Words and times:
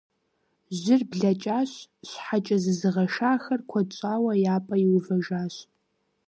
Жьыр 0.79 1.01
блэкӀащ, 1.09 1.71
щхьэкӀэ 2.09 2.57
зызыгъэшахэр 2.63 3.59
куэд 3.69 3.89
щӀауэ 3.97 4.33
я 4.53 4.57
пӀэ 4.65 4.75
иувэжащ. 4.85 5.55